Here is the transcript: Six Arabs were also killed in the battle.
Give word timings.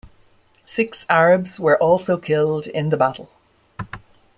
Six 0.65 1.05
Arabs 1.11 1.59
were 1.59 1.77
also 1.77 2.17
killed 2.17 2.65
in 2.65 2.89
the 2.89 2.97
battle. 2.97 3.29